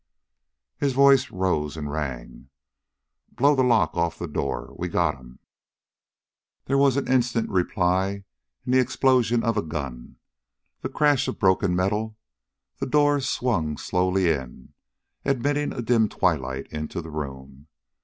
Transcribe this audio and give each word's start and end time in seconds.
His 0.79 0.93
voice 0.93 1.29
rose 1.29 1.77
and 1.77 1.91
rang. 1.91 2.49
"Blow 3.31 3.53
the 3.53 3.61
lock 3.63 3.93
off'n 3.95 4.17
that 4.25 4.33
door. 4.33 4.73
We 4.75 4.87
got 4.87 5.17
him!" 5.17 5.37
There 6.65 6.79
was 6.79 6.97
an 6.97 7.07
instant 7.07 7.51
reply 7.51 8.23
in 8.65 8.71
the 8.71 8.79
explosion 8.79 9.43
of 9.43 9.57
a 9.57 9.61
gun, 9.61 10.15
the 10.81 10.89
crash 10.89 11.27
of 11.27 11.37
broken 11.37 11.75
metal, 11.75 12.17
the 12.79 12.87
door 12.87 13.19
swung 13.19 13.77
slowly 13.77 14.31
in, 14.31 14.73
admitting 15.23 15.71
a 15.71 15.83
dim 15.83 16.09
twilight 16.09 16.65
into 16.71 17.03
the 17.03 17.11
room. 17.11 17.67